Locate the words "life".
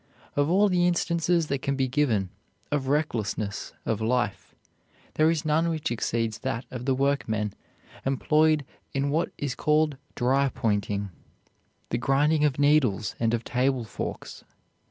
4.01-4.55